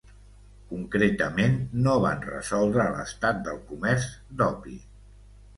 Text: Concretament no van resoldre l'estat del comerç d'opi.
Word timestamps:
Concretament 0.69 1.59
no 1.87 1.93
van 2.07 2.25
resoldre 2.31 2.87
l'estat 2.97 3.45
del 3.49 3.63
comerç 3.71 4.09
d'opi. 4.41 4.79